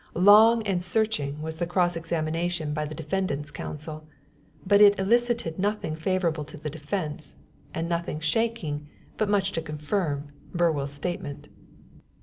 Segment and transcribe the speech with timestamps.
[0.17, 4.07] Long and searching was the cross examination by the defendant's counsel;
[4.65, 7.35] but it elicited nothing favorable to the defense,
[7.71, 11.49] and nothing shaking, but much to confirm, Burwell's statement.